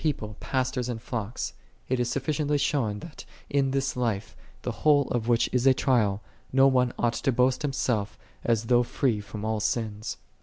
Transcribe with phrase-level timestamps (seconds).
[0.01, 1.53] people, pastors and flocks;
[1.87, 5.67] it is sufficiently j shown that in this life, the whole of which is |
[5.67, 10.17] a trial, no one ought to boast himself as 'though free from all sins.